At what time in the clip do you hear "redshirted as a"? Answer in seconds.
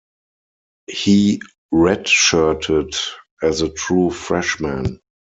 1.71-3.69